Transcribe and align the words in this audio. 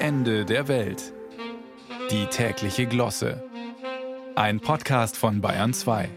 Ende 0.00 0.44
der 0.44 0.68
Welt. 0.68 1.12
Die 2.12 2.26
tägliche 2.26 2.86
Glosse. 2.86 3.42
Ein 4.36 4.60
Podcast 4.60 5.16
von 5.16 5.40
Bayern 5.40 5.74
2. 5.74 6.08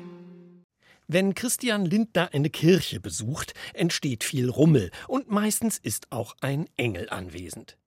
Wenn 1.07 1.33
Christian 1.33 1.85
Lindner 1.85 2.29
eine 2.31 2.51
Kirche 2.51 2.99
besucht, 2.99 3.55
entsteht 3.73 4.23
viel 4.23 4.49
Rummel 4.49 4.91
und 5.07 5.31
meistens 5.31 5.79
ist 5.79 6.11
auch 6.11 6.35
ein 6.41 6.67
Engel 6.77 7.09
anwesend. 7.09 7.77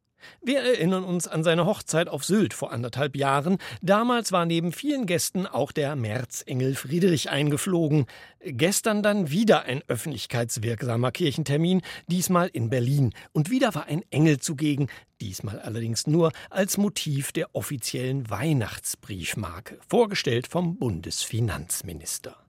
Wir 0.43 0.61
erinnern 0.61 1.05
uns 1.05 1.27
an 1.27 1.45
seine 1.45 1.67
Hochzeit 1.67 2.09
auf 2.09 2.25
Sylt 2.25 2.55
vor 2.55 2.73
anderthalb 2.73 3.17
Jahren. 3.17 3.59
Damals 3.83 4.33
war 4.33 4.47
neben 4.47 4.73
vielen 4.73 5.07
Gästen 5.07 5.47
auch 5.47 5.73
der 5.73 5.97
Märzengel 5.97 6.75
Friedrich 6.75 7.31
eingeflogen. 7.31 8.07
Gestern 8.45 9.03
dann 9.03 9.31
wieder 9.31 9.63
ein 9.63 9.83
öffentlichkeitswirksamer 9.89 11.13
Kirchentermin, 11.13 11.83
diesmal 12.09 12.49
in 12.53 12.71
Berlin. 12.71 13.13
Und 13.33 13.51
wieder 13.51 13.75
war 13.75 13.87
ein 13.87 14.03
Engel 14.11 14.39
zugegen, 14.39 14.89
diesmal 15.21 15.61
allerdings 15.61 16.07
nur 16.07 16.33
als 16.51 16.77
Motiv 16.77 17.33
der 17.33 17.55
offiziellen 17.55 18.29
Weihnachtsbriefmarke, 18.29 19.79
vorgestellt 19.89 20.47
vom 20.47 20.77
Bundesfinanzminister. 20.77 22.44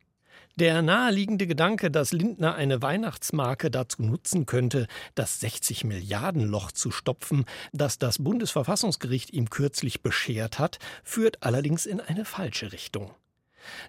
Der 0.57 0.81
naheliegende 0.81 1.47
Gedanke, 1.47 1.91
dass 1.91 2.13
Lindner 2.13 2.55
eine 2.55 2.81
Weihnachtsmarke 2.81 3.69
dazu 3.69 4.01
nutzen 4.01 4.45
könnte, 4.45 4.87
das 5.13 5.41
60 5.41 5.83
Milliarden 5.83 6.43
Loch 6.43 6.71
zu 6.71 6.91
stopfen, 6.91 7.43
das 7.73 7.99
das 7.99 8.19
Bundesverfassungsgericht 8.19 9.33
ihm 9.33 9.49
kürzlich 9.49 10.01
beschert 10.01 10.57
hat, 10.57 10.79
führt 11.03 11.43
allerdings 11.43 11.85
in 11.85 11.99
eine 11.99 12.23
falsche 12.23 12.71
Richtung. 12.71 13.11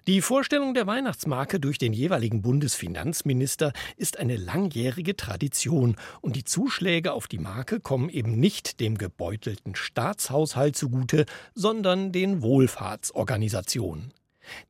Die 0.07 0.21
Vorstellung 0.21 0.73
der 0.73 0.87
Weihnachtsmarke 0.87 1.61
durch 1.61 1.77
den 1.77 1.93
jeweiligen 1.93 2.41
Bundesfinanzminister 2.41 3.71
ist 3.95 4.17
eine 4.17 4.35
langjährige 4.35 5.15
Tradition 5.15 5.95
und 6.19 6.35
die 6.35 6.43
Zuschläge 6.43 7.13
auf 7.13 7.29
die 7.29 7.39
Marke 7.39 7.79
kommen 7.79 8.09
eben 8.09 8.37
nicht 8.41 8.81
dem 8.81 8.97
gebeutelten 8.97 9.75
Staatshaushalt 9.75 10.75
zugute, 10.75 11.25
sondern 11.55 12.11
den 12.11 12.41
Wohlfahrtsorganisationen. 12.41 14.11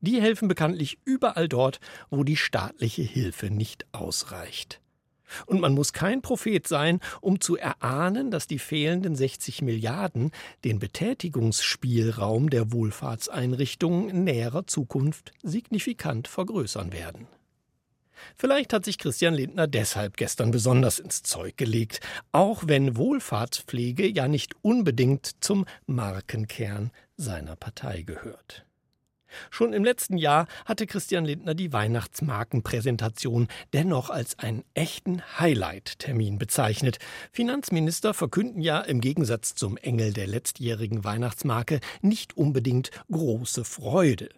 Die 0.02 0.22
helfen 0.22 0.47
bekanntlich 0.47 0.97
überall 1.06 1.47
dort, 1.47 1.80
wo 2.09 2.23
die 2.23 2.38
staatliche 2.38 3.03
Hilfe 3.03 3.50
nicht 3.50 3.86
ausreicht. 3.94 4.81
Und 5.45 5.59
man 5.59 5.73
muss 5.73 5.94
kein 5.94 6.22
Prophet 6.22 6.67
sein, 6.67 7.00
um 7.22 7.42
zu 7.42 7.58
erahnen, 7.58 8.31
dass 8.31 8.48
die 8.48 8.59
fehlenden 8.59 9.16
60 9.16 9.61
Milliarden 9.61 10.31
den 10.64 10.80
Betätigungsspielraum 10.80 12.50
der 12.50 12.72
Wohlfahrtseinrichtungen 12.72 14.09
in 14.09 14.23
näherer 14.23 14.67
Zukunft 14.67 15.33
signifikant 15.44 16.28
vergrößern 16.28 16.94
werden. 16.94 17.28
Vielleicht 18.36 18.73
hat 18.73 18.86
sich 18.86 18.98
Christian 18.98 19.36
Lindner 19.36 19.67
deshalb 19.67 20.17
gestern 20.17 20.50
besonders 20.50 20.98
ins 20.98 21.22
Zeug 21.22 21.55
gelegt, 21.55 22.00
auch 22.31 22.64
wenn 22.66 22.98
Wohlfahrtspflege 22.98 24.08
ja 24.08 24.28
nicht 24.28 24.55
unbedingt 24.64 25.44
zum 25.44 25.66
Markenkern 25.86 26.92
seiner 27.16 27.55
Partei 27.55 28.02
gehört. 28.02 28.66
Schon 29.50 29.73
im 29.73 29.83
letzten 29.83 30.17
Jahr 30.17 30.47
hatte 30.66 30.88
Christian 30.88 31.25
Lindner 31.25 31.53
die 31.53 31.73
Weihnachtsmarkenpräsentation 31.73 33.47
dennoch 33.73 34.09
als 34.09 34.39
einen 34.39 34.64
echten 34.73 35.22
Highlight-Termin 35.39 36.38
bezeichnet. 36.38 36.97
Finanzminister 37.31 38.14
verkünden 38.14 38.61
ja 38.61 38.81
im 38.81 39.02
Gegensatz 39.02 39.55
zum 39.55 39.78
Engel 39.78 40.14
der 40.14 40.28
letztjährigen 40.28 41.03
Weihnachtsmarke 41.03 41.80
nicht 42.02 42.38
unbedingt 42.38 42.92
große 43.11 43.64
Freude. 43.64 44.30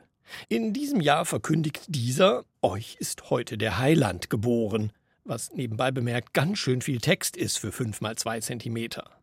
In 0.48 0.74
diesem 0.74 1.02
Jahr 1.02 1.26
verkündigt 1.26 1.86
dieser, 1.88 2.44
euch 2.62 2.98
ist 3.00 3.30
heute 3.30 3.58
der 3.58 3.78
Heiland 3.80 4.30
geboren, 4.30 4.92
was 5.24 5.52
nebenbei 5.54 5.92
bemerkt 5.92 6.34
ganz 6.34 6.60
schön 6.60 6.82
viel 6.82 7.00
Text 7.00 7.38
ist 7.38 7.58
für 7.58 7.72
fünf 7.72 8.02
mal 8.02 8.16
zwei 8.16 8.40
Zentimeter. 8.40 9.19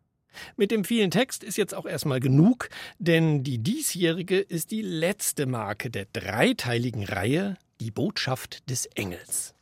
Mit 0.55 0.71
dem 0.71 0.83
vielen 0.83 1.11
Text 1.11 1.43
ist 1.43 1.57
jetzt 1.57 1.73
auch 1.73 1.85
erstmal 1.85 2.19
genug, 2.19 2.69
denn 2.99 3.43
die 3.43 3.57
diesjährige 3.57 4.39
ist 4.39 4.71
die 4.71 4.81
letzte 4.81 5.45
Marke 5.45 5.89
der 5.89 6.05
dreiteiligen 6.13 7.03
Reihe 7.03 7.57
Die 7.79 7.91
Botschaft 7.91 8.69
des 8.69 8.85
Engels. 8.87 9.53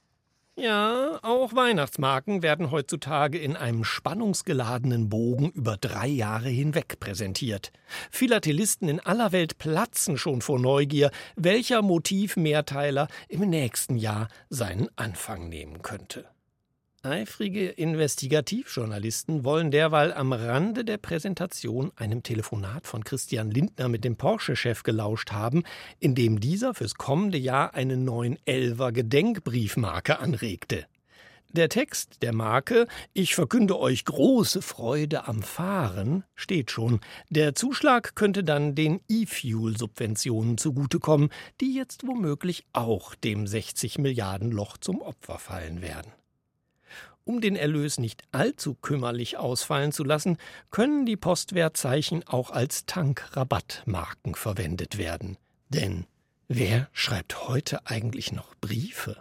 Ja, 0.57 1.19
auch 1.21 1.53
Weihnachtsmarken 1.53 2.41
werden 2.41 2.71
heutzutage 2.71 3.37
in 3.37 3.57
einem 3.57 3.83
spannungsgeladenen 3.83 5.09
Bogen 5.09 5.49
über 5.51 5.75
drei 5.75 6.07
Jahre 6.07 6.47
hinweg 6.47 6.97
präsentiert. 7.01 7.73
Philatelisten 8.09 8.87
in 8.87 9.01
aller 9.01 9.33
Welt 9.33 9.57
platzen 9.57 10.17
schon 10.17 10.41
vor 10.41 10.57
Neugier, 10.57 11.11
welcher 11.35 11.81
Motivmehrteiler 11.81 13.09
im 13.27 13.41
nächsten 13.41 13.97
Jahr 13.97 14.29
seinen 14.49 14.87
Anfang 14.95 15.49
nehmen 15.49 15.81
könnte. 15.81 16.25
Eifrige 17.05 17.69
Investigativjournalisten 17.69 19.43
wollen 19.43 19.69
derweil 19.69 20.11
am 20.11 20.33
Rande 20.33 20.83
der 20.83 20.97
Präsentation 20.97 21.91
einem 21.95 22.23
Telefonat 22.23 22.87
von 22.87 23.03
Christian 23.03 23.51
Lindner 23.51 23.89
mit 23.89 24.03
dem 24.03 24.15
Porsche-Chef 24.15 24.81
gelauscht 24.83 25.31
haben, 25.31 25.63
in 25.99 26.15
dem 26.15 26.39
dieser 26.39 26.73
fürs 26.73 26.95
kommende 26.95 27.37
Jahr 27.37 27.75
eine 27.75 27.95
911er 27.95 28.91
Gedenkbriefmarke 28.91 30.19
anregte. 30.19 30.87
Der 31.51 31.69
Text 31.69 32.23
der 32.23 32.33
Marke 32.33 32.87
Ich 33.13 33.35
verkünde 33.35 33.79
euch 33.79 34.03
große 34.03 34.61
Freude 34.61 35.27
am 35.27 35.41
Fahren 35.43 36.23
steht 36.33 36.71
schon. 36.71 36.99
Der 37.29 37.55
Zuschlag 37.55 38.15
könnte 38.15 38.43
dann 38.43 38.75
den 38.75 38.99
E-Fuel-Subventionen 39.07 40.57
zugutekommen, 40.57 41.29
die 41.61 41.75
jetzt 41.75 42.05
womöglich 42.05 42.65
auch 42.73 43.15
dem 43.15 43.47
60 43.47 43.99
Milliarden 43.99 44.51
Loch 44.51 44.77
zum 44.77 45.01
Opfer 45.01 45.39
fallen 45.39 45.81
werden. 45.81 46.11
Um 47.27 47.41
den 47.41 47.55
Erlös 47.55 47.97
nicht 47.97 48.23
allzu 48.31 48.75
kümmerlich 48.75 49.37
ausfallen 49.37 49.91
zu 49.91 50.03
lassen, 50.03 50.37
können 50.69 51.07
die 51.07 51.17
Postwertzeichen 51.17 52.25
auch 52.27 52.51
als 52.51 52.85
Tankrabattmarken 52.85 54.35
verwendet 54.35 54.99
werden. 54.99 55.37
Denn 55.69 56.05
wer 56.47 56.87
schreibt 56.93 57.47
heute 57.47 57.87
eigentlich 57.87 58.31
noch 58.31 58.53
Briefe? 58.61 59.17